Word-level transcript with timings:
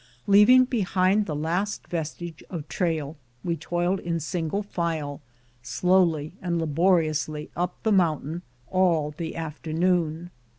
Leaving 0.25 0.65
be 0.65 0.81
hind 0.81 1.27
the 1.27 1.35
last 1.35 1.85
vestige 1.85 2.43
of 2.49 2.67
trail, 2.67 3.17
we 3.43 3.55
toiled 3.55 3.99
in 3.99 4.19
single 4.19 4.63
file 4.63 5.21
slowly 5.61 6.33
and 6.41 6.57
laboriously 6.57 7.51
up 7.55 7.75
the 7.83 7.91
mountain 7.91 8.41
all 8.71 9.13
the 9.15 9.35
after 9.35 9.71
noon. 9.71 10.31